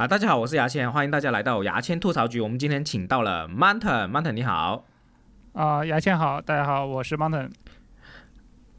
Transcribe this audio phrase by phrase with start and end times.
[0.00, 2.40] 啊，大家好，我是牙签，欢迎大家来到牙签吐槽局。
[2.40, 4.86] 我们今天请到了 Mountain，Mountain 你好。
[5.52, 7.50] 啊，牙签好，大家好，我是 Mountain。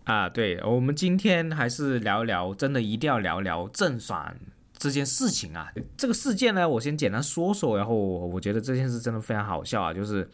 [0.05, 4.35] 啊，对，我们今天还是聊一聊，真的一定要聊聊郑爽
[4.73, 5.71] 这件事情啊。
[5.95, 10.27] 这个事件呢，我先简单说说，然后我觉得这件事真的非常好笑啊，就是，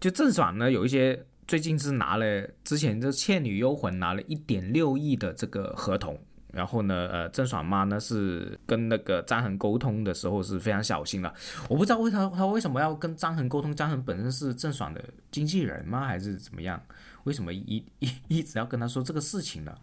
[0.00, 6.18] 就郑爽呢，有一些最近是拿了之前这《倩女幽魂》拿了一点六亿的这个合同。
[6.52, 11.32] 然后呢，呃，郑爽妈呢是跟那个张恒沟通的时候是非常小心的。
[11.68, 13.74] 我不知道为他他为什么要跟张恒沟通？
[13.74, 16.06] 张恒本身是郑爽的经纪人吗？
[16.06, 16.80] 还是怎么样？
[17.24, 19.74] 为什么一一一直要跟他说这个事情呢？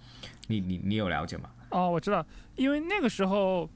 [0.48, 1.50] 你你你有了解吗？
[1.70, 2.26] 哦，我知道，
[2.56, 3.70] 因为那个时候，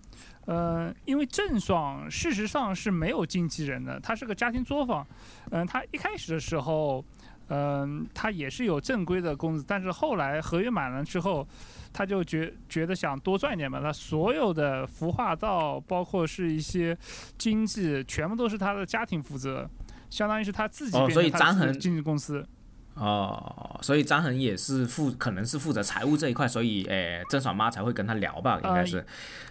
[0.46, 5.06] 呃，因为郑爽事实上是没有经纪人的，他是个家庭作坊。
[5.52, 7.04] 嗯，他一开始的时候，
[7.50, 11.48] 嗯，他也是有正规的工资，但是后来合约满了之后。
[11.92, 16.96] 他就觉觉得想多赚一点嘛，他所有的服化道，包括是一些
[17.36, 19.68] 经济，全部都是他的家庭负责，
[20.08, 22.46] 相当于是他自己变成他的经纪公司。
[22.94, 29.04] 哦，所以张恒也是负，可能是负责财务这一块，所以诶，郑爽妈才会跟他聊吧，应该是。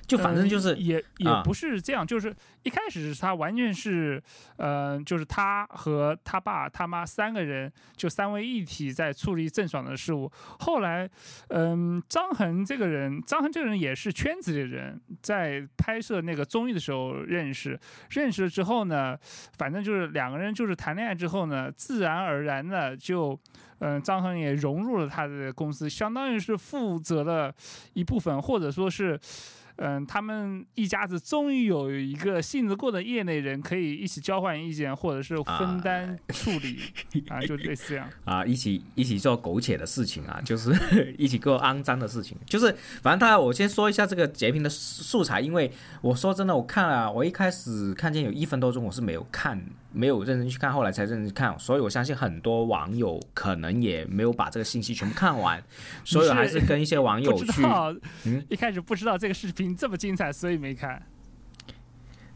[0.06, 2.32] 就反正就是也也不是这样，就是
[2.69, 4.22] 一开始是他完全是，
[4.58, 10.30] 呃，就是他和他爸他妈三个人就三位一体在处理郑爽的事务。
[10.58, 11.08] 后来，
[11.48, 19.16] 嗯，张恒这个人，张恒这个人也是圈子里的人，在拍摄那个综艺的时候认识，认识了之后呢，
[19.56, 23.41] 反正就是两个人就是谈恋爱之后呢，自然而然的就，
[23.78, 27.50] 嗯，张恒也融入了他的公司，相当于是负责了
[27.94, 29.19] 一部分，或者说是。
[29.78, 36.80] 嗯，他们一家子终于有一个信得过的业内人，可以一起交换意见，或者是分担处理
[37.28, 40.72] 啊，就类似这样啊，一起一起做苟且的事情啊，就是
[41.16, 45.70] 一起做肮脏的事情，就是反正他，我先说一下这个截屏的素材，因为
[46.02, 49.64] 我说真的，我看了，我一开始看见有一分多钟，我是没有看。
[49.98, 55.60] 没有认真去看，后来才认真看，所以我相信很多网友可能也没有把这个信息全部看完，
[56.04, 57.62] 所以还是跟一些网友去，
[58.25, 61.03] 嗯，一开始不知道这个视频这么精彩，所以没看。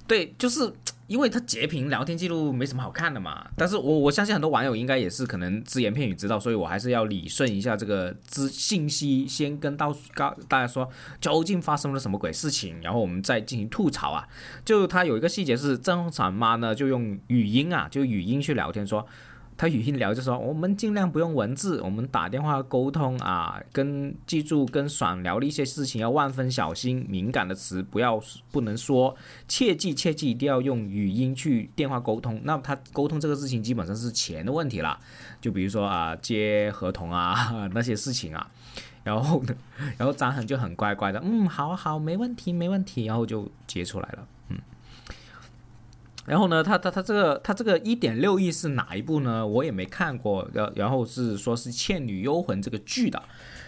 [0.06, 0.72] 对，就是。
[1.12, 10.88] 因为他截屏聊天记录没什么好看的嘛，但是我我相信很多网友应该也是可能只言片语知道，所以我还是要理顺一下这个资信息，先跟到告大家说
[11.20, 14.26] 究竟发生了什么鬼事情，然后我们再进行吐槽啊。
[14.64, 19.06] 就他有一个细节是郑爽妈呢就用语音啊，就语音去聊天说。
[19.56, 28.20] 他语音聊就说，我们尽量不用文字，我们打电话沟通啊，跟记住跟爽聊的一些事情要万分小心，敏感的词不要
[28.50, 29.14] 不能说，
[29.46, 32.40] 切记切记一定要用语音去电话沟通。
[32.44, 34.98] 那他沟通这个事情基本上是钱的问题了，
[35.40, 38.50] 就比如说啊接合同啊 那些事情啊，
[39.04, 39.54] 然后呢，
[39.96, 44.26] 然后张恒就很乖乖的，嗯，好好，没问题没问题，然后就接出来了。
[46.24, 49.44] 然后呢，他他他这个他这个一点六亿是哪一部呢？
[49.44, 50.48] 我也没看过。
[50.52, 53.20] 然然后是说是《倩女幽魂》这个剧的，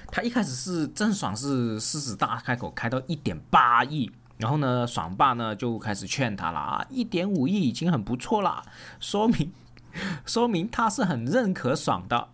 [0.07, 8.63] 他一开始是郑爽是狮子大开口开到一点八亿，然后呢，爽爸呢就开始劝他了啊，一点五亿已经很不错了，
[9.01, 9.53] 说明
[10.25, 12.29] 说明他是很认可爽的。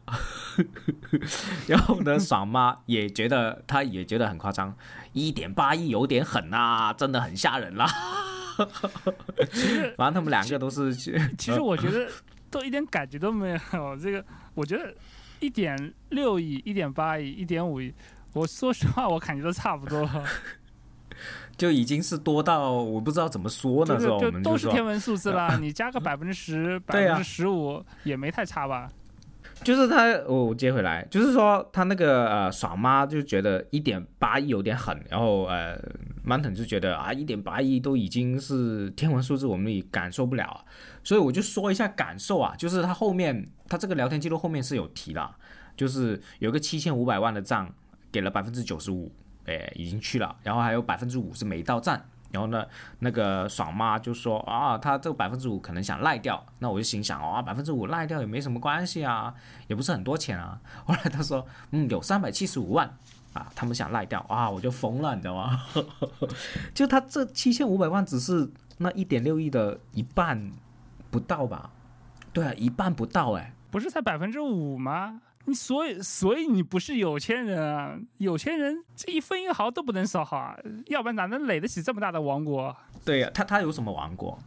[1.66, 4.74] 然后呢，爽妈也觉得他也觉得很夸张，
[5.14, 7.86] 一点八亿有点狠啊，真的很吓人啦。
[9.52, 10.94] 其实， 反正他们两个都是。
[10.94, 12.08] 其实我觉得
[12.50, 13.96] 都一点感觉都没有。
[14.00, 14.94] 这个我觉得
[15.40, 17.92] 一点六亿、一点八亿、一点五亿，
[18.32, 20.08] 我说实话，我感觉都差不多。
[21.56, 24.18] 就已经是多到我不知道怎么说呢，是吧？
[24.18, 28.88] 就都是天文数字啦，你加个百分之十、百分之十五也没太差吧？
[29.62, 35.78] 就是他，我接回来，就是说他那个呃爽妈就觉得一点八亿有点狠，然后呃
[36.22, 40.64] 曼腾就觉得啊一点八亿都已经是天文数字，我们也感受不了，
[41.02, 45.34] 所以我就说一下感受啊，就是他后面他这个聊天记录后面是有提的，
[45.76, 47.72] 就是有个七千五百万的账
[48.12, 49.10] 给了百分之九十五，
[49.46, 52.00] 哎已经去了，然后还有百分之五是没到账。
[52.30, 52.64] 然后呢，
[53.00, 56.44] 那个爽妈就说啊，他这个百分之五可能想赖掉。
[56.60, 59.34] 那我就心想啊，百分之五赖掉也没什么关系啊，
[59.66, 60.60] 也不是很多钱啊。
[60.86, 62.88] 后来他说，嗯，有三百七十五万
[63.32, 65.60] 啊，他们想赖掉啊，我就疯了，你知道吗？
[66.74, 70.50] 就他这七千五百万只是那一点六亿的一半
[71.10, 71.70] 不到吧？
[72.32, 75.20] 对啊，一半不到哎，不是才百分之五吗？
[75.46, 77.98] 你所以所以你不是有钱人啊？
[78.18, 80.56] 有钱人这一分一毫都不能少啊，
[80.86, 82.76] 要不然哪能垒得起这么大的王国？
[83.04, 84.38] 对呀，他他有什么王国？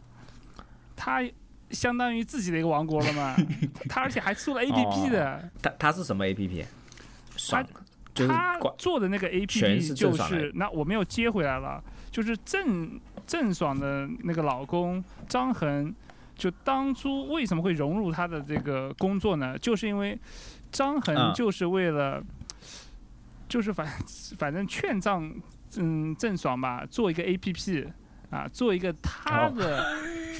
[0.96, 1.22] 他
[1.70, 3.36] 相当于自己的一个王国了嘛？
[3.90, 5.50] 他而且还出了 A P P 的。
[5.60, 6.64] 他他是什么 A P P？
[7.50, 7.66] 他
[8.14, 11.82] 他做的那个 A P P 就是那我们又接回来了，
[12.12, 15.92] 就是郑郑爽的那个老公张恒，
[16.36, 19.58] 就当初为什么会融入他的这个工作呢？
[19.58, 20.16] 就是因为
[20.74, 22.20] 张恒嗯就是为了，
[23.48, 23.86] 就是反
[24.36, 25.32] 反正劝张
[25.76, 27.86] 嗯郑爽吧，做一个 A P P
[28.30, 29.86] 啊，做一个他的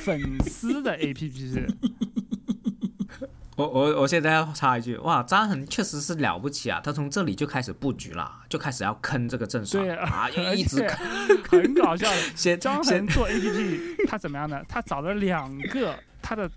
[0.02, 1.64] 粉丝的 A P P。
[3.56, 6.80] 我我我现在要插一句，哇，张恒确实是了不起啊！
[6.82, 11.06] 他从这里就开始布局了，就开始要坑这个郑爽对啊，而一直坑，
[11.48, 12.16] 很搞笑的。
[12.34, 14.60] 先先张恒做 A P P， 他怎么样呢？
[14.68, 16.50] 他找了两个他的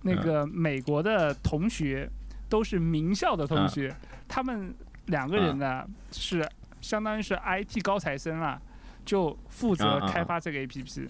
[0.00, 2.10] 那个美国的同学，
[2.48, 3.94] 都是名校的同学，
[4.26, 4.74] 他们
[5.06, 6.46] 两个人呢是
[6.80, 8.60] 相当于是 I T 高材生了，
[9.04, 11.08] 就负责开发这个 A P P。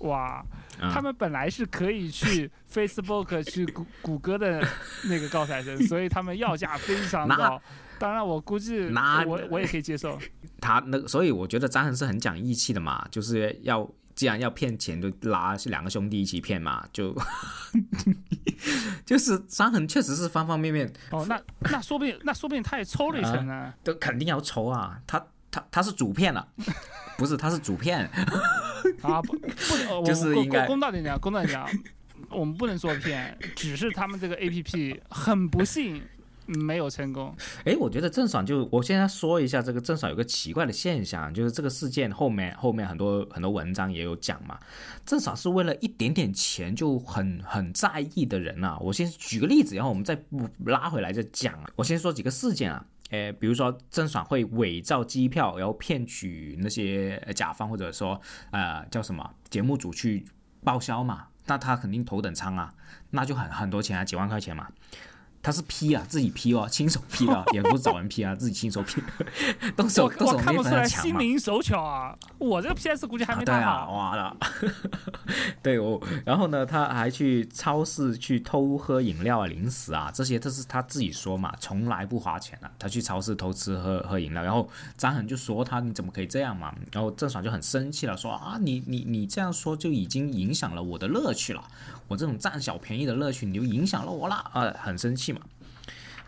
[0.00, 0.44] 哇，
[0.80, 4.64] 啊他们本来是可以去 Facebook 去谷谷歌的
[5.08, 7.60] 那个高材生， 所以他们要价非常高。
[7.98, 10.16] 当然，我估计那我我也可以接受。
[10.60, 13.88] 他那个，所以我觉得张恒是很讲义气的嘛，就是要
[14.18, 17.16] 既然要骗钱，就拉是两个兄弟一起骗嘛，就
[19.06, 23.72] 就是伤痕确实是方方面面哦，那那说不定，那说不定他也抽了一层呢。
[23.84, 26.44] 都肯定要抽啊，他他他是主骗了，
[27.16, 28.10] 不是他是主骗，
[29.02, 29.46] 啊，不不，
[29.88, 31.70] 呃我公就是应该公公道点讲，公道点讲，
[32.28, 36.02] 我们不能说骗，只是他们这个 A P P 很不幸
[36.48, 37.34] 没有成功。
[37.64, 44.58] 哎，我觉得郑爽就我现在说一下这个郑爽有个奇怪的现象，就是这个事件后面后面很多很多文章也有讲嘛，
[45.04, 48.78] 郑爽是为了一点点钱就很很在意的人啊。
[48.80, 50.18] 我先举个例子，然后我们再
[50.64, 51.54] 拉回来再讲。
[51.76, 58.20] 我先说几个事件啊，诶，比如说郑爽会伪造机票，然后骗取那些甲方或者说
[58.50, 60.24] 呃叫什么节目组去
[60.64, 62.74] 报销嘛，那他肯定头等舱啊，
[63.10, 64.68] 那就很很多钱啊，几万块钱嘛。
[65.48, 69.02] 他是 P 啊，自己 P 哦，亲手 P 的哦， 也不是找人 P 啊，自己亲手 P，
[69.74, 70.86] 动手动手没看不出来。
[70.86, 72.14] 心灵手巧啊！
[72.36, 73.92] 我这个 P S 估计还没对啊，他好。
[73.94, 74.36] 哇了，
[75.62, 84.68] 对我，然后呢，他还去超市去偷喝饮料啊、零食啊，这些都是他自己说嘛，从来不花钱的、他去超市偷吃喝喝饮料，然后
[84.98, 86.74] 张恒就说他你怎么可以这样嘛？
[86.92, 91.64] 然后郑爽就很生气了，说啊你你你这样说就已经影响了我的乐趣了，
[92.06, 95.37] 我这种占小便宜的乐趣你就影响了我了啊，很生气嘛。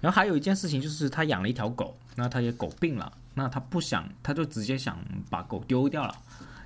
[0.01, 4.99] 然后还有一件事情就是他养了一条狗，那他也狗病了，那他不想，他就直接想
[5.29, 6.15] 把狗丢掉了。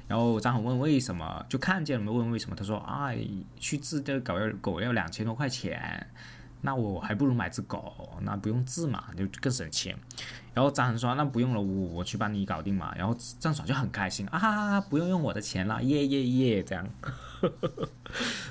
[0.06, 3.18] 然后张恒问为什么，就看见了问为什么，他说哎，
[3.58, 6.06] 去治这个狗要狗要两千多块钱，
[6.60, 9.96] 那我还不如买只狗，那不用治嘛，就更省钱。
[10.52, 12.94] 然后张恒说那不用了，我我去帮你搞定嘛。
[12.94, 16.86] 然后郑爽就很开心啊，不用用我的钱了，耶耶耶，这样，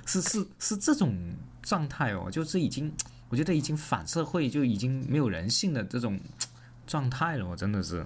[0.06, 1.16] 是是是这种
[1.62, 2.92] 状态哦，就是已经。
[3.34, 6.20] 我觉得已经反社会，就已经没有人性的这种
[6.86, 7.48] 状态了。
[7.48, 8.06] 我真的是，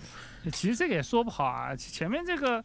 [0.54, 1.76] 其实这个也说不好啊。
[1.76, 2.64] 前面这个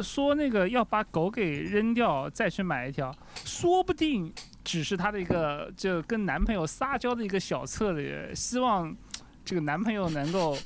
[0.00, 4.32] 说那个要把狗给扔掉，再去买一条，说不定
[4.64, 8.96] 只是她的一个就跟男朋友撒娇的一个小策略，希望
[9.44, 10.56] 这个男朋友能够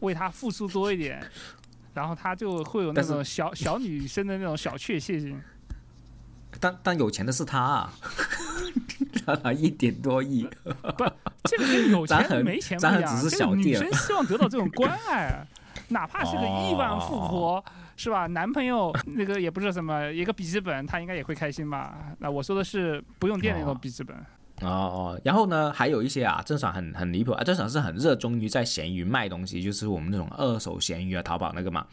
[0.00, 1.26] 为她付出多一点，
[1.94, 5.40] 然后她就会有那种小小女生的那种小确幸心。
[6.58, 7.94] 但但有钱的是他、啊，
[9.42, 10.46] 他一点多亿，
[10.96, 11.04] 不
[11.44, 15.46] 这个跟有钱没钱不一样，只是小弟这个女生希望得到这种关爱，
[15.88, 17.64] 哪怕是个亿万富哦婆，
[17.96, 18.26] 是吧？
[18.26, 21.96] 男朋友那个也不是什么一个笔记本，他应该也会开心吧？
[22.18, 24.16] 那我说的是不用电的那种哦笔记本。
[24.62, 31.86] 哦哦，然后呢，还有一些啊，郑爽很很离谱啊，郑爽是很热衷于在闲鱼卖东西，就是我们那种二手闲鱼啊，淘宝那个嘛。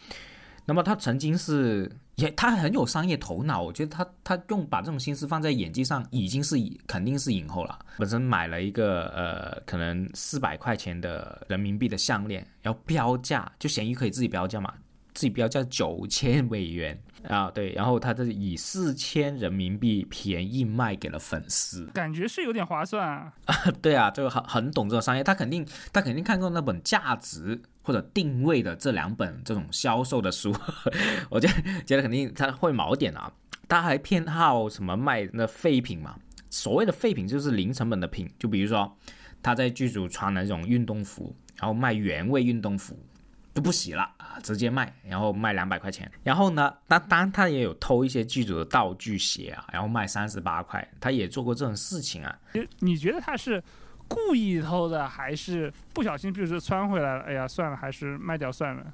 [0.67, 7.79] 那么他曾经是也，他很有商业头脑，我觉得他他用把这种心思放在演技上，已经是肯定是影后了。
[7.97, 14.73] 本身买了一个呃，可能四百块钱的人民币的项链，然后标价就闲鱼可以自己标价嘛，
[15.13, 21.85] 自己标价九千美元啊，对，然后他这以四千人民币便宜卖给了粉丝。
[21.93, 23.33] 感觉是有点划算啊！
[23.81, 30.53] 对啊，就很很懂这个商业，他肯定他肯定看过那本价值或者定位的这两本这种销售的书，
[31.31, 31.47] 我觉
[31.85, 33.31] 觉得肯定他会锚点啊。
[33.69, 36.17] 他还偏好什么卖那废品嘛？
[36.49, 38.93] 所谓的废品就是零成本的品，就比如说
[39.41, 42.99] 他在剧组穿的那种运动服，然后卖原味运动服。
[43.55, 46.11] 就不洗了啊，直接卖，然后卖两百块钱。
[46.23, 52.37] 然后呢，当当然他也有偷一些剧组的道具鞋啊，然后卖三十八块，他也做过这种事情啊。
[52.79, 53.63] 你觉得他是
[54.07, 57.23] 故意偷的，还是不小心，比如说穿回来了？
[57.23, 58.93] 哎呀，算了，还是卖掉算了。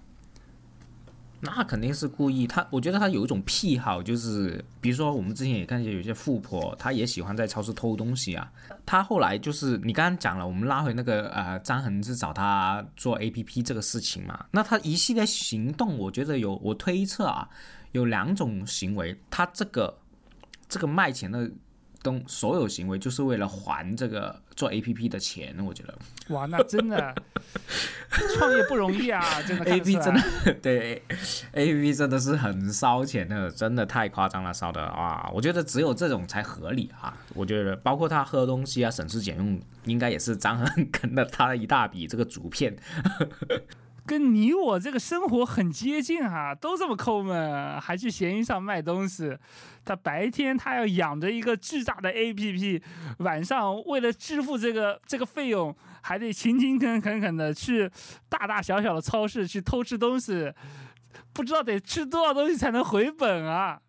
[1.46, 2.48] 那肯定是故意。
[2.48, 8.50] 他我觉得他有一种癖好，就是比如说我们之前也看见有些富婆，她也喜欢在超市偷东西啊。
[8.86, 14.46] 他后来就是你刚刚讲了，我们拉回那个呃张恒是找他做 A P P 这个事情嘛。
[14.51, 17.50] 那他一系列行动，我觉得有我推测啊，
[17.91, 19.98] 有两种行为，他这个
[20.70, 21.51] 这个卖钱的。
[22.03, 25.98] 东所有行为就是为了还这个做 A P P 的钱，我觉得。
[26.29, 27.15] 哇，那真的
[28.36, 29.41] 创业不容易啊！
[29.41, 31.01] 真的 A P 真的对
[31.53, 35.29] A P P 真的是很烧钱的，真的太夸张了，烧的啊！
[35.33, 37.17] 我觉得只有这种才合理啊！
[37.33, 42.75] 我觉得包括他喝东西啊，省吃俭用，应该也是张恒 跟了他一大笔这个竹片。
[44.05, 49.38] 跟你我这个生活很接近啊，都这么抠门，还去闲鱼上卖东西。
[49.86, 52.81] 他白天他要养着一个巨大的 APP，
[53.19, 57.89] 晚上为了支付这个这个费用，还得勤勤恳恳恳的去
[58.27, 60.53] 大大小小的超市去偷吃东西，
[61.33, 63.79] 不知道得吃多少东西才能回本啊。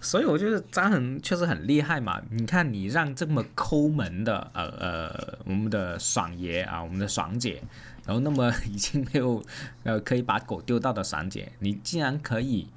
[0.00, 2.20] 所以我觉得张恒确实很厉害嘛。
[2.30, 7.62] 你看，你让这么抠门的呃呃我们的爽爷啊，我们的爽姐。
[8.06, 9.44] 然后，那么已经没有，
[9.82, 12.68] 呃，可以把狗丢到的闪姐，你竟然可以，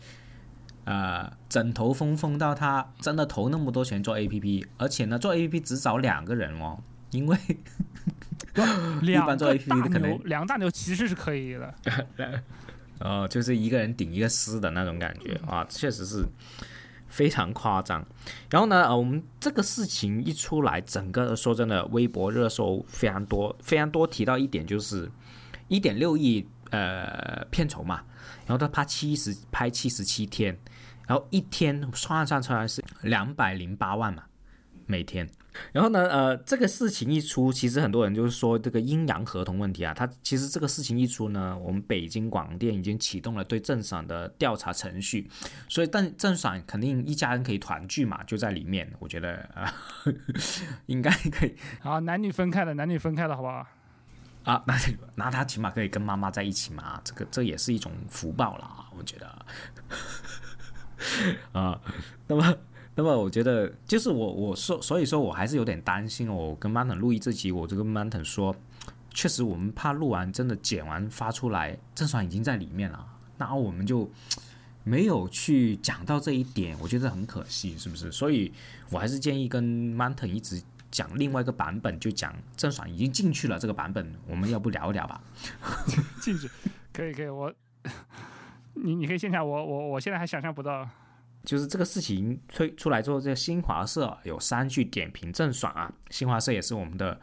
[0.86, 6.80] 呃，枕头疯疯到他真的投那么多钱做 A P P，而且呢，做 A P P 只找两个人哦，
[7.12, 7.38] 因为
[9.04, 11.74] 一般做 A P P 可能两大牛其实是可以的，
[13.00, 16.26] 哦， 就是一个人顶一个师的那种感觉啊，确实是。
[17.10, 18.06] 非常夸张，
[18.50, 25.12] 然后呢，呃，我们这个事情一出来，整个说真的，微博热搜非常多，非常多提到一点就是
[25.68, 28.04] 一点六亿呃片酬嘛，
[28.46, 30.58] 然后他拍七十拍七十七天，
[31.08, 34.24] 然后一天算算出来是两百零八万嘛，
[34.86, 35.30] 每天。
[35.72, 39.94] 然后呢，呃，这个事情一出，其实很多人就是说这个阴阳合同问题啊。
[39.94, 45.30] 他其实这个事情一出呢，我们北京广电已经启动了对郑爽的调查程序，
[45.68, 48.90] 所以但郑爽肯定一家人可以团聚嘛，就在里面。
[49.00, 49.74] 我觉得啊，
[50.86, 51.56] 应该可以。
[51.82, 53.66] 好，男女分开的，男女分开的好不好？
[54.44, 54.78] 啊，那
[55.16, 59.46] 那他起码可以跟妈妈在一起嘛，这个这也是一种福报了，我觉得。
[61.60, 61.82] 啊，
[62.28, 62.56] 那么。
[63.00, 66.34] 那么我觉得，就是我我说，所以说我还是有点担心哦。
[66.34, 68.54] 我跟 Manton 录一这集，我就跟 Manton 说，
[69.12, 74.12] 确实我们怕录完真的剪完发出来，郑爽已经在里面了，那我们就
[74.84, 78.12] 没有去讲到这一点，我觉得很可惜，是不是？
[78.12, 78.52] 所以
[78.90, 79.64] 我还是建议跟
[79.96, 85.22] Manton 一直讲另外一个版本，就讲郑爽已经进去了这个版本，我们要不聊一聊吧？
[86.20, 86.50] 进去，
[86.92, 87.54] 可以可以，我
[88.76, 90.86] 你你可以先讲，我我我现在还想象不到。
[91.50, 95.92] 就是这个事情推出来之后，这新华社有三句点评郑爽啊。
[96.12, 97.20] 新华社也是我们的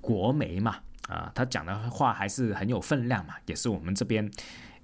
[0.00, 0.76] 国媒嘛，
[1.08, 4.30] 啊，他讲的话还是很有分量嘛，也是我们这边，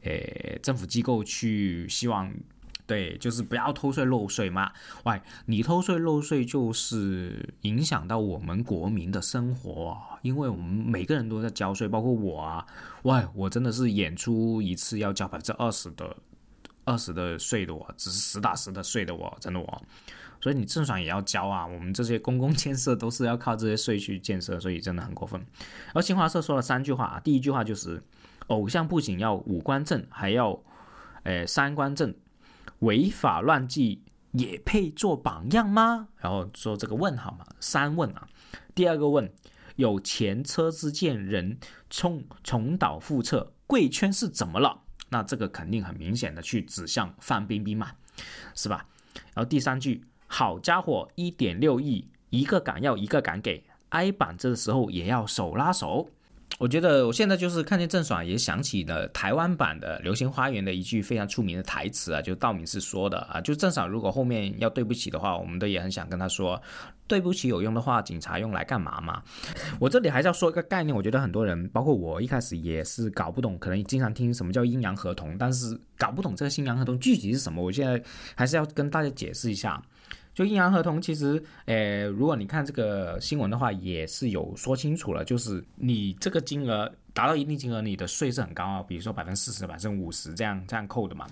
[0.03, 2.35] 呃，政府机构去希望，
[2.85, 4.73] 对，就是不要偷税漏税嘛。
[5.05, 12.67] 喂，你偷税漏税就是影响到我们国民的生活，因为我们每个人都在交税，包括我啊。
[13.03, 16.17] 喂，我真的是演出一次要交百分之二十的。
[16.91, 19.83] 二十的税的我，只是实打实的税的我，真的我，
[20.41, 21.65] 所以你郑爽也要交啊！
[21.65, 25.41] 我们这些公共建设都是要靠这些税去建设，所以真的很过分。
[25.95, 28.03] 而新华社说了三句话啊，第一句话就是
[28.49, 30.61] 偶像不仅要五官正，还要
[31.23, 32.13] 诶三观正，
[32.81, 36.09] 违法乱纪也配做榜样吗？
[36.17, 38.27] 然后说这个问号嘛，三问啊。
[38.75, 39.33] 第二个问，
[39.77, 44.83] 有前车之鉴人重重蹈覆辙，贵圈是怎么了？
[45.11, 47.93] 那这个肯定很明显的去指向范冰冰嘛，
[48.55, 48.87] 是吧？
[49.35, 56.09] 然后第三句，好家伙，一点六亿，一个敢要一个敢给，挨板子的时候也要手拉手。
[56.61, 66.61] 我觉得我现在就是看见郑爽，也想起了台湾版的《流星花园》的一句非常出名的台词啊，就道明寺说的啊，就郑爽如果后面要对不起的话，我们都也很想跟他说，
[67.07, 69.23] 对不起有用的话，警察用来干嘛嘛？
[69.81, 78.03] 我这里还是要说一个概念，我觉得很多人，包括我一开始也是搞不懂，可能经常听什么叫阴阳合同，但是搞不懂这个阴阳合同具体是什么，我现在
[78.35, 79.83] 还是要跟大家解释一下。
[80.33, 91.27] 就阴阳合同，其实，诶，如果你看这个新闻的话，也是有说清楚了，就是你这个金额达到一定金额，你的税是很高啊，比如说百分之四十、百分之五十这样这样扣的嘛。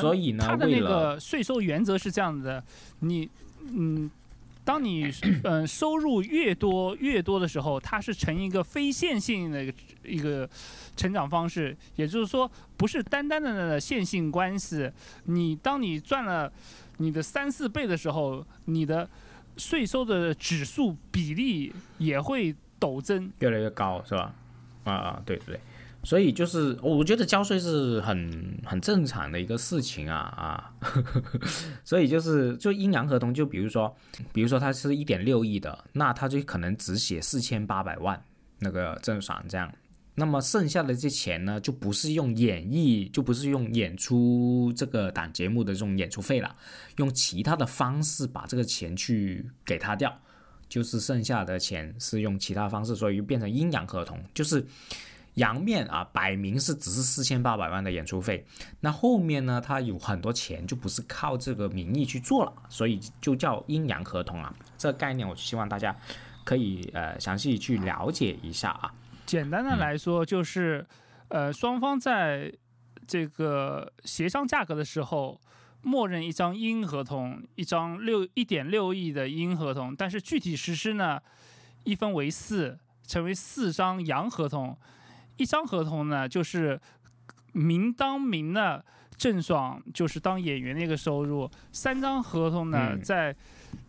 [0.00, 2.64] 所以呢，它的那个税收原则是这样的，
[3.00, 3.28] 你，
[3.60, 4.10] 嗯，
[4.64, 5.12] 当你
[5.44, 9.74] 嗯收入越多越多的时候，它是呈一个非线性的一个
[10.04, 10.48] 一个
[10.96, 14.90] 成长方式，也就是说，不是单单的线性关系。
[15.24, 16.50] 你当你赚了。
[16.98, 19.08] 你的三四倍的时候，你的
[19.56, 24.34] 税收的指数比例也会陡增，越来越高，是吧？
[24.84, 25.60] 啊啊，对对，
[26.02, 30.74] 所以就是我觉得交税是很很正常的一个事情啊啊，
[31.84, 33.94] 所以就是就阴阳合同，就比如说，
[34.32, 38.20] 比如说他是一点六亿的，那他就可能只写四千八百万
[38.58, 39.72] 那个郑爽这样，
[40.22, 46.54] 那么剩下的这些钱呢，就不是用演绎，就不是用演出这个档节目的这种演出费了，
[46.98, 50.16] 用其他的方式把这个钱去给他掉，
[50.68, 54.64] 就是剩下的钱是用其他方式，所以变成阴阳合同，就是。
[55.36, 58.44] 阳面啊，摆明是只是四千八百万的演出费，
[58.80, 64.54] 那后面呢，他有很多钱就不是靠这个名义去做了，所以就叫阴阳合同啊。
[64.76, 65.96] 这个概念，我希望大家
[66.44, 68.92] 可以呃详细去了解一下啊。
[69.26, 70.86] 简单的来说，就是
[71.28, 72.52] 呃双方在
[73.06, 75.40] 这个协商价格的时候，
[75.82, 81.20] 默认一张阴合同，一张六一点六亿的阴合同，但是具体实施呢，
[81.84, 84.76] 一分为四，成为四张阳合同。
[85.36, 86.80] 一张合同呢，就是
[87.52, 88.84] 明当明的
[89.16, 93.34] 郑爽就是当演员的一个收入；三张合同呢，在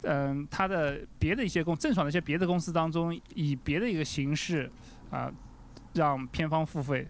[0.03, 4.71] 嗯他的别的一些公郑爽的一些别的公司当中，以别的一个形式
[5.13, 5.31] 啊
[5.93, 7.07] 让片方付费。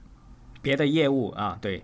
[0.61, 1.83] 别的业务啊，对。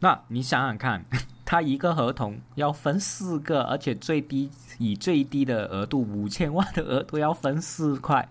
[0.00, 1.04] 那你想想看，
[1.44, 8.28] 他一个合同要分四个，而且最低以最低的额度五千万的额度要分四块。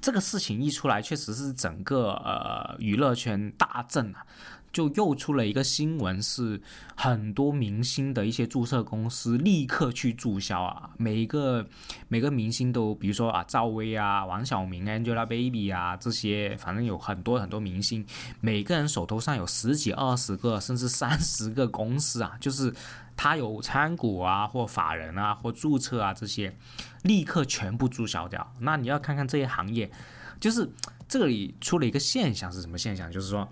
[0.00, 4.24] 这个事情一出来，确实是整个呃娱乐圈大震啊，
[4.74, 6.60] 就又出了一个新闻，是
[6.94, 11.66] 很多明星的一些注册公司立刻去注销啊，每一个
[12.08, 18.04] 每个明星都，比如说啊赵薇啊、王小明、Angelababy 啊这些，反正有很多很多明星，
[18.40, 22.74] 每个人手头上有十几、二十个，甚至三十个公司啊，就是。
[23.16, 26.52] 他有参股啊，或法人啊，或注册啊，这些
[27.02, 28.52] 立刻全部注销掉。
[28.58, 29.88] 那你要看看这些行业，
[30.40, 30.68] 就是
[31.06, 33.08] 这里出了一个现象是什么现象？
[33.08, 33.48] 就是说，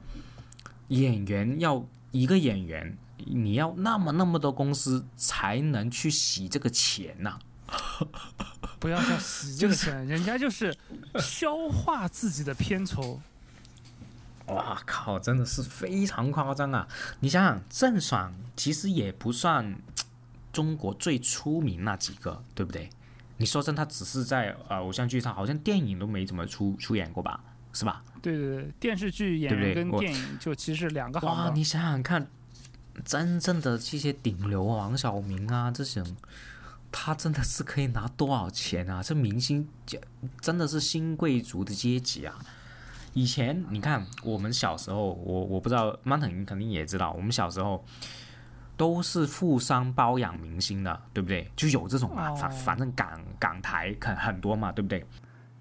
[0.89, 7.39] 演员要一个演员，你要那么那么多公司才能去洗这个钱呐？
[8.79, 10.77] 不要叫洗这个钱，人家就是
[11.17, 13.21] 消化自己的片酬。
[14.47, 16.87] 哇靠，真的是非常夸张啊！
[17.21, 19.81] 你想想，郑爽其实也不算
[20.53, 22.91] 中国最出名那几个，对不对？
[23.39, 27.41] 你说真，他只是在呃偶像剧上，好像电影都没怎么出出演过吧？
[27.73, 28.03] 是吧？
[28.23, 32.27] 对对对，电视剧演员跟电影就其实两个行哇，你想想看，
[33.05, 36.17] 真正的这些顶流王晓明啊，这种，
[36.91, 39.03] 他真的是可以拿多少钱啊？
[39.03, 39.69] 这明星
[40.41, 42.39] 真的是新贵族的阶级啊！
[43.15, 47.85] 以前你看，我们小时候，我我不知道曼腾肯定也知道，我们小时候
[48.77, 51.51] 都是富商包养明星的，对不对？
[51.55, 55.05] 就有这种嘛，反反正港港台很很多嘛，对不对？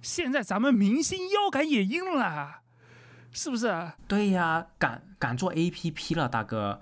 [0.01, 2.61] 现在咱们明星腰杆也硬了，
[3.31, 3.91] 是不是？
[4.07, 6.79] 对呀，敢敢做 A P P 了，大哥。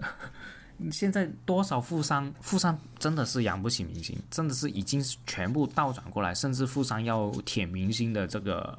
[0.90, 8.76] 现在多少富商，富商真的是养不起明星，真的是已经全部倒转过来，甚至富商要舔明星的这个。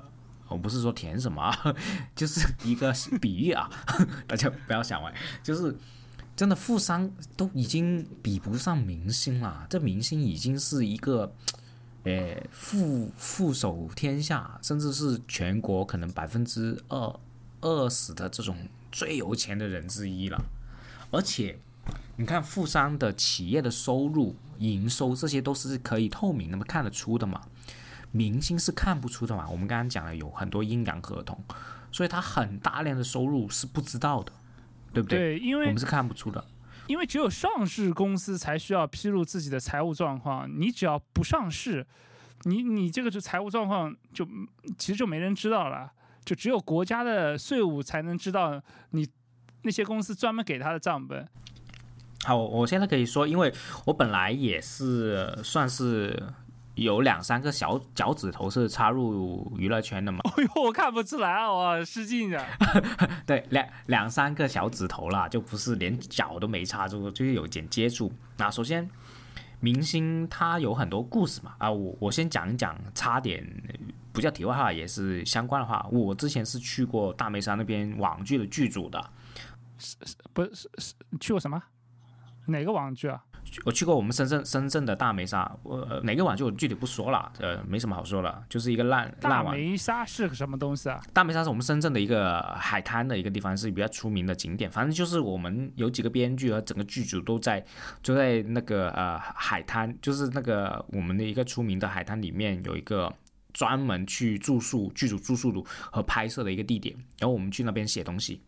[0.49, 1.51] 我不是说舔什么，
[2.13, 3.67] 就是一个比喻啊，
[4.27, 5.11] 大家不要想歪。
[5.41, 5.75] 就是
[6.35, 11.33] 真的富商都已经比不上明星了，这明星已经是一个，
[12.03, 17.19] 诶，富富守天下，甚至是全国可能百分之二
[17.61, 18.57] 二十的这种
[18.91, 20.41] 最有钱的人之一了。
[21.11, 21.57] 而且
[22.17, 27.41] 你看富商的企业的收入、营收这些都是可以透明那么看得出的嘛。
[28.11, 29.49] 明星是看不出的嘛？
[29.49, 31.43] 我们刚刚讲了有很多阴阳合同，
[31.91, 34.31] 所以他很大量的收入是不知道的，
[34.93, 35.17] 对不对？
[35.17, 36.45] 对，因为我们是看不出的，
[36.87, 40.49] 因为只有上市公司才需要披露自己的财务状况。
[40.49, 41.85] 你只要不上市，
[42.43, 44.27] 你你这个就财务状况就
[44.77, 45.91] 其实就没人知道了，
[46.25, 49.07] 就只有国家的税务才能知道你
[49.63, 51.27] 那些公司专门给他的账本。
[52.23, 53.53] 好，我现在可以说，因为
[53.85, 56.33] 我本来也是算是。
[56.75, 60.19] 有两三个小脚趾头是插入娱乐圈的嘛？
[60.37, 62.43] 哎呦，我看不出来啊，我失敬了。
[63.27, 68.11] 对，两两三个小指头啦，就不是连脚都没插住，就是有点接触。
[68.37, 68.89] 那首先，
[69.59, 73.45] 明星他有很多故事嘛啊，我我先讲一讲，差点
[74.11, 75.85] 不叫题外话，也是相关的话。
[75.91, 78.99] 我之前是去过大梅山那边网剧的剧组的，
[79.77, 81.61] 是是不是是去过什么？
[82.47, 83.23] 哪个网剧啊？
[83.65, 89.45] 我去过我们深圳深圳的大梅沙，我哪个网就具体不说了，呃，没什么好说了，就是一个烂烂网。
[89.45, 91.01] 大梅沙是个什么东西啊？
[91.13, 94.69] 大梅沙是我们深圳的一个海滩的一个地方，是比较出名的景点。
[94.69, 97.63] 反正就是我们有几个编剧和整个剧组都在
[98.01, 103.13] 就在那个呃海滩，就是那个我们的一个出名的海滩里面有一个
[103.53, 108.41] 专门去住宿剧组住宿和拍摄的一个地点，然后我们去那边写东西。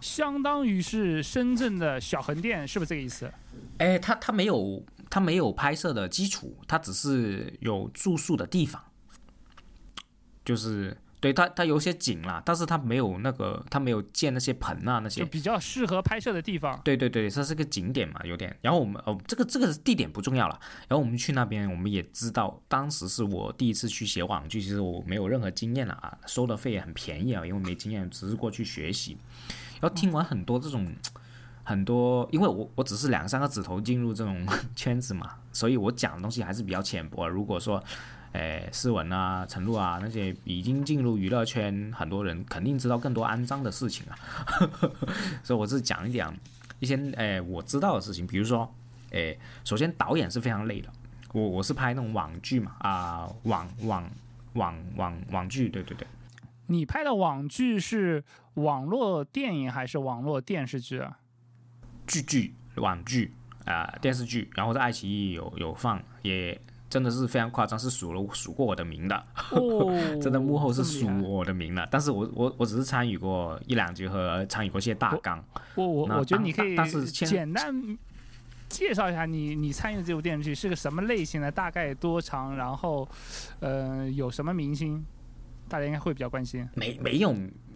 [0.00, 3.30] 相当于是深圳的小横店，是不是这个意思？
[3.78, 8.82] 哎，他他没有他没有拍摄的基础，他只是有住宿的地方，
[10.44, 16.80] 就是对他他有些景啦，但是他没有那个他没有建那些棚啊那些就，比较适合拍摄的地方。
[16.84, 18.56] 对对对，它是个景点嘛，有点。
[18.60, 20.58] 然后我们哦，这个这个地点不重要了。
[20.86, 29.16] 然后我们去那边，我们也知道，当时是我第一次去写网剧，其实我没有任何经验了啊，收的费也很便宜啊，因为没经验，只是过去学习。
[29.80, 30.86] 然后听完很多这种
[31.64, 37.28] 很多，因为我我只是两三个指头进入这种 圈子嘛，所以我讲的东西还是比较浅薄。
[37.28, 37.82] 如果说，
[38.32, 44.16] 诶，思文啊、陈露啊那些已经进入娱乐圈，很多人肯定知道更多肮脏的事情啊，
[45.44, 46.34] 所以我是讲一讲
[46.78, 48.72] 一些诶我知道的事情，比如说，
[49.10, 50.88] 诶，首先导演是非常累的，
[51.32, 54.10] 我我是拍那种网剧嘛，啊、网网
[54.54, 56.06] 网网网剧，对对对。
[56.68, 58.22] 你拍的网剧是
[58.54, 61.18] 网络电影还是网络电视剧啊？
[62.06, 63.32] 剧剧网剧
[63.64, 71.86] 啊、电视剧，然后在爱奇艺有有放，也真的是非常夸张，是数了数过我的名的， 哦真的幕后是数我的名的。
[71.90, 75.44] 但是我我我只是参与过一两集和参与过一些大纲。
[75.74, 77.98] 我我我觉得你可以但但是简单
[78.70, 83.06] 介绍一下你你参与的这部电视剧是个什么类型的，大概多长，然后
[83.60, 85.04] 呃有什么明星，
[85.68, 86.66] 大家应该会比较关心。
[86.74, 87.34] 没没有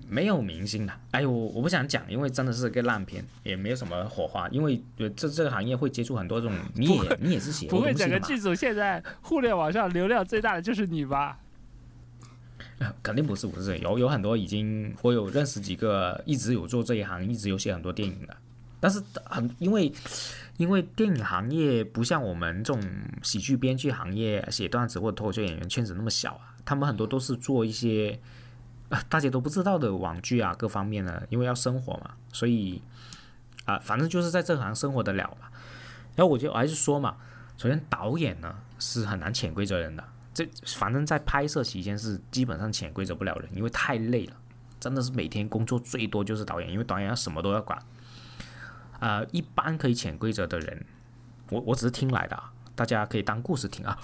[0.09, 4.48] 没有明星的，哎呦，我我不想讲，因为真的是个烂片，也没有什么火花。
[4.48, 11.38] 因为呃这这个行业会接触很多这种，你也你也是写不会整个剧组现在互联网上流量最大的就是你吧？
[12.78, 18.37] 呃肯定不是不是，有有很多已经我有认识几个一直有做这一行，一直有写很多电影的，
[18.81, 19.92] 但是很因为
[20.59, 22.83] 因为电影行业不像我们这种
[23.22, 28.20] 喜剧编剧行业写段子或者脱口秀演员圈子那么小啊，他们很多都是做一些。
[29.09, 32.83] 大家都不知道的网剧啊，各方面呢，因为要生活嘛，所以
[33.64, 35.48] 啊、反正就是在这行生活得了嘛。
[36.14, 37.16] 然后我就还是说嘛，
[37.57, 40.46] 首先导演呢是很难潜规则人的，这
[40.77, 44.37] 反正在拍摄期间是基本上潜规则不了人，因为太累了，
[44.79, 47.83] 真的是每天工作最多就是导演，因为导演要什么都要管。
[49.01, 50.85] 啊、一般可以潜规则的人，
[51.48, 53.98] 我我只是听来的啊，大家可以当故事听啊，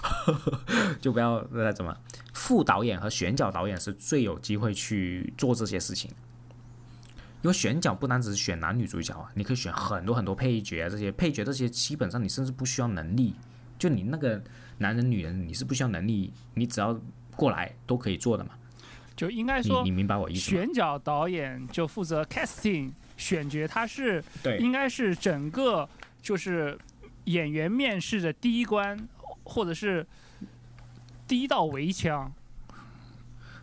[0.99, 1.95] 就不要那怎么。
[2.33, 6.11] 副导演和选角导演是最有机会去做这些事情，
[7.41, 13.33] 因为选角不单只是选男女主角啊，你可以选很多很多配角啊，这些配角这些基本上你甚至不需要能力，
[13.77, 14.41] 就你那个
[14.77, 16.99] 男人女人你是不需要能力，你只要
[17.35, 18.51] 过来都可以做的嘛。
[19.15, 20.49] 就应该说你你明白我意思？
[20.49, 25.87] 选角导演就负责 casting 选角，他是对应该是整个
[26.21, 26.77] 就是
[27.25, 28.97] 演员面试的第一关，
[29.43, 30.07] 或者是
[31.29, 32.33] 第一道围墙。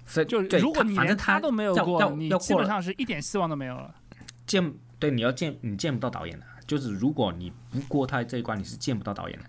[0.07, 3.93] 所以就对如果你连他都没有要过，要你要基本上是一点希望都没有了。
[4.47, 9.45] 见对你要见你见不到导演的，就是如果你不过他这一关，你是见不到导演的。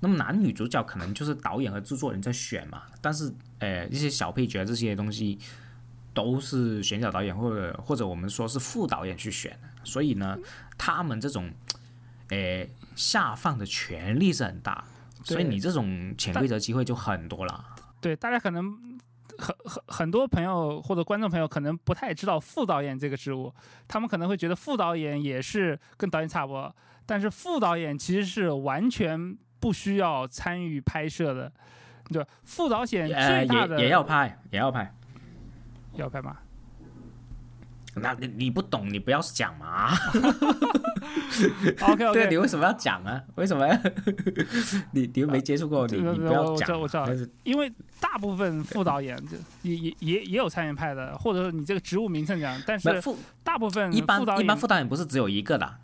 [0.00, 5.38] 那么男女主角可能就是导演和制作人在选嘛，但是呃一些小配角这些东西
[6.12, 10.36] 都是选角导演或者或者我们说是副导演去选的，所以呢，
[10.76, 11.50] 他们这种
[12.28, 14.84] 呃下放的权力是很大，
[15.24, 17.64] 所以你这种潜规则机会就很多了。
[18.00, 18.72] 对，大家可能
[19.38, 23.52] 很很很多朋友或者观众朋友可能不太知道副导演这个职务，
[23.86, 26.74] 他们可能会觉得副导演也是跟导演差不多，
[27.06, 31.52] 但是副导演其实是完全不需要参与拍摄的。
[32.10, 34.94] 对，副导演呃，最大的也也要拍，也要拍。
[35.94, 36.38] 要拍吗？
[37.94, 39.92] 那你你不懂，你不要讲嘛。
[41.80, 43.22] OK，OK，你为什么要讲啊？
[43.34, 43.66] 为什么？
[44.92, 46.80] 你你又没接触过，你你不要讲。
[46.80, 47.06] 我知道
[47.42, 55.74] 因为大部分副导演就也也也也有参演派的，或者说你这个职务名称讲，但是副大部分一般副导演一般副导演不是只有一个的，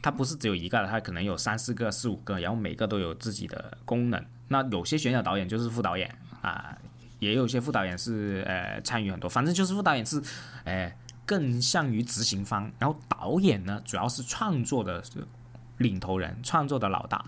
[0.00, 4.24] 他不是只有一个的，他可能有三四个、四五个，然后每个都有自己的功能。
[4.48, 6.76] 那有些选角导演就是副导演啊，
[7.18, 10.20] 也有些副导演是呃参与很多，反正就是副导演是
[10.64, 10.92] 呃
[11.24, 15.02] 更像于执行方，然后导演呢主要是创作的
[15.78, 17.24] 领头人，创作的老大。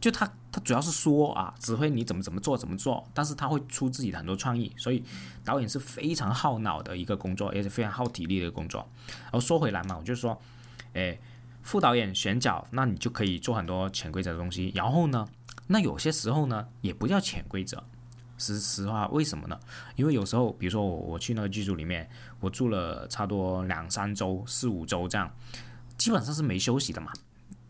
[0.00, 5.02] 就他，他主要是说啊，指挥你怎么怎么做怎么做，但是他会出自己的很多创意，所以
[5.44, 8.88] 导演是非常耗脑的一个工作，也是非常耗体力的工作。
[9.24, 10.40] 然后说回来嘛，我就说，
[10.92, 11.20] 诶，
[11.62, 14.70] 副导演选角，那你就可以做很多潜规则的东西。
[14.72, 15.26] 然后呢，
[15.66, 17.82] 那有些时候呢，也不叫潜规则。
[18.38, 19.58] 实实话，为什么呢？
[19.96, 22.08] 因为有时候，比如说我我去那个剧组里面，
[22.40, 25.30] 我住了差不多两三周、四五周这样，
[25.96, 27.12] 基本上是没休息的嘛。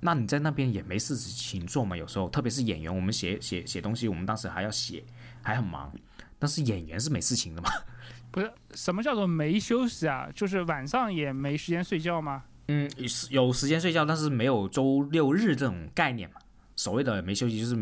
[0.00, 1.96] 那你在那边也没事情做嘛？
[1.96, 5.02] 有时候，特别是演员，我们写写写东西，我们当时还要写，
[5.42, 5.92] 还很忙。
[6.38, 7.68] 但是演员是没事情的嘛？
[8.30, 10.28] 不是什么叫做没休息啊？
[10.34, 12.44] 就是晚上也没时间睡觉吗？
[12.68, 12.88] 嗯，
[13.30, 16.36] 有有时间睡觉，但是没有周六日这种概念嘛。
[16.78, 17.76] 所谓的没休息，就是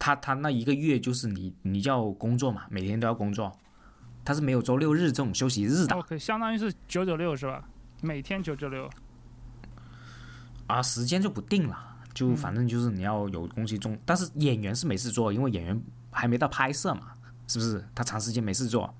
[0.00, 3.56] 他他那一个月就是你你要工作嘛，每天都要工作，
[4.24, 5.94] 他是没有周六日这种休息日的。
[5.94, 7.62] OK，相当于是九九六是吧？
[8.00, 8.90] 每天九九六。
[10.66, 11.78] 啊，时间就不定了，
[12.12, 17.12] 就反正就是你要有东西中，但是演员是没事做，因为演员还没到拍摄嘛，
[17.46, 17.86] 是不是？
[17.94, 18.92] 他长时间没事做，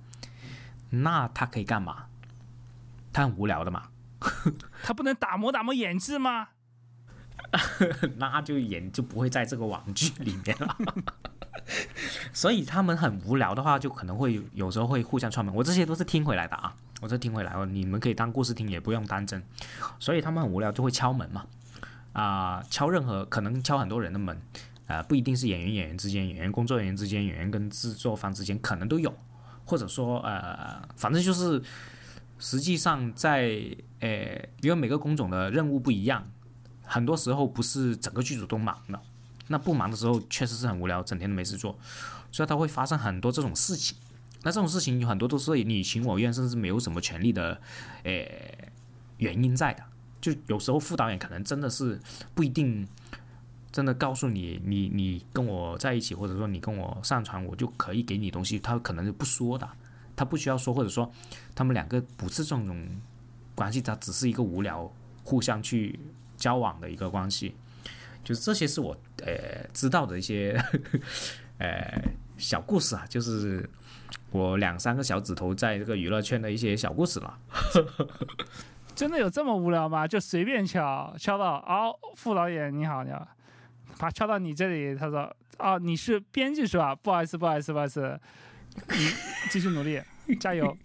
[0.88, 2.04] 那他可以干嘛？
[3.12, 3.88] 他很无聊的嘛，
[4.84, 6.50] 他不能打磨打磨演技吗？
[8.16, 10.76] 那就演就不会在这个网剧里面了。
[12.32, 15.54] 所以他们很无聊的话，就可能会有时候会互相串门。
[15.54, 19.40] 我这些都是听回来的啊，我这听回来哦，你们可以当故事听，也不用当真。
[20.00, 21.46] 所以他们很无聊就会敲门嘛，
[22.12, 24.40] 啊、敲任何可能敲很多人的门，
[24.86, 29.14] 啊、不一定是演员演员之间，演员工作人员之间，演员跟制作方之间可能都有，
[29.64, 31.62] 或者说呃，反正就是
[32.38, 33.60] 实际上在
[34.00, 36.26] 呃，因为每个工种的任务不一样。
[36.92, 39.00] 很多时候不是整个剧组都忙的，
[39.46, 41.74] 那不忙的时候确实是很无聊，整天都没事做，
[42.30, 43.96] 所以它会发生很多这种事情。
[44.42, 47.58] 那这种事情有很多都是你情我愿，甚至没有什么权利的，
[48.04, 48.12] 呃，
[49.16, 49.82] 原因在的。
[50.20, 51.98] 就有时候副导演可能真的是
[52.34, 52.86] 不一定
[53.72, 59.66] 真的告诉你，你你跟我在一起，或者说你跟我上床，我就可以给你东西，他可能是不说的，
[60.14, 61.10] 他不需要说，或者说
[61.54, 62.86] 他们两个不是这种
[63.54, 64.92] 关系，他只是一个无聊
[65.24, 65.98] 互相去。
[66.42, 67.54] 交往的一个关系，
[68.24, 70.60] 就是这些是我呃知道的一些
[71.62, 72.02] 呃
[72.36, 73.70] 小故事啊，就是
[74.32, 77.38] 我两三个小指头在这个娱乐圈的一些小故事了。
[78.92, 80.04] 真的有这么无聊吗？
[80.08, 83.28] 就随便敲敲到哦，副导演你好，你好，
[83.98, 86.92] 把敲到你这里，他说哦你是编剧是吧？
[86.96, 88.20] 不好意思，不好意思，不好意思，
[88.88, 88.96] 你
[89.50, 90.02] 继续努力，
[90.40, 90.76] 加油。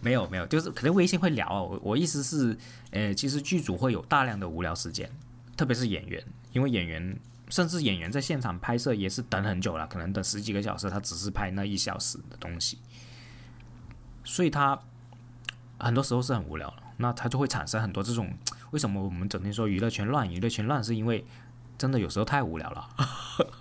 [0.00, 1.62] 没有没有，就是可能微信会聊啊。
[1.62, 2.56] 我我意思是，
[2.90, 5.10] 呃，其实剧组会有大量的无聊时间，
[5.56, 12.78] 特别是演员，因为演员甚至演员在现场拍摄也是等很久了，可能等十几个小时，他只是拍那一小时的东西，
[14.24, 14.78] 所以他
[15.78, 16.82] 很多时候是很无聊的。
[16.98, 18.32] 那他就会产生很多这种，
[18.70, 20.32] 为什么我们整天说娱乐圈乱？
[20.32, 21.24] 娱乐圈乱是因为
[21.76, 22.88] 真的有时候太无聊了。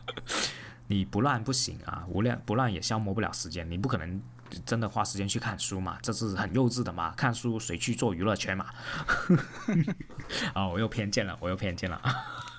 [0.88, 4.21] 你不乱不行啊，无聊不乱也消磨不了时间，你不可能。
[4.65, 5.98] 真的花时间去看书嘛？
[6.02, 7.12] 这是很幼稚的嘛？
[7.18, 8.68] 看书谁去做娱乐圈嘛？
[10.54, 12.02] 啊、我又偏见了，我又偏见了。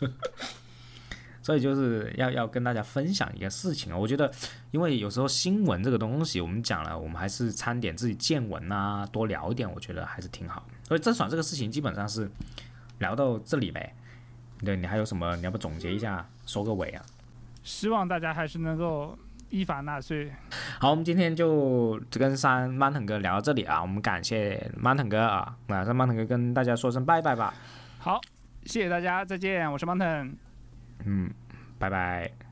[1.43, 4.29] 所以就是要要跟大家分享一个事情啊，我觉得，
[4.73, 10.67] 因为有时候新闻这个东西，我们讲了，我们还是掺点自己见闻啊，多聊一点，我觉得还是挺好。
[10.83, 12.29] 所以郑爽这个事情基本上是
[12.99, 13.95] 聊到这里呗。
[14.65, 15.37] 对你还有什么？
[15.37, 17.05] 你要不总结一下，收个尾啊？
[17.63, 19.17] 希望大家还是能够。
[19.51, 20.33] 依法纳税。
[20.81, 27.53] 好，我们今天就跟三曼腾哥聊到这里啊，我们感谢曼腾哥啊，那让曼腾哥跟大家说声拜拜吧。
[27.99, 28.21] 好，
[28.65, 30.37] 谢谢大家，再见，我是曼腾。
[31.05, 31.31] 嗯，
[31.79, 32.46] 拜拜。